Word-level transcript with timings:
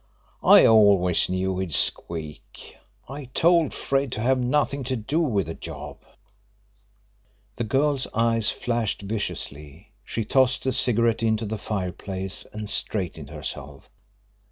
I 0.43 0.65
always 0.65 1.29
knew 1.29 1.59
he'd 1.59 1.75
squeak. 1.75 2.75
I 3.07 3.25
told 3.35 3.71
Fred 3.71 4.11
to 4.13 4.21
have 4.21 4.39
nothing 4.39 4.83
to 4.85 4.95
do 4.95 5.19
with 5.19 5.45
the 5.45 5.53
job." 5.53 5.99
The 7.57 7.65
girl's 7.65 8.07
eyes 8.11 8.49
flashed 8.49 9.03
viciously. 9.03 9.91
She 10.03 10.25
tossed 10.25 10.63
the 10.63 10.73
cigarette 10.73 11.21
into 11.21 11.45
the 11.45 11.59
fire 11.59 11.91
place 11.91 12.47
and 12.51 12.67
straightened 12.67 13.29
herself. 13.29 13.91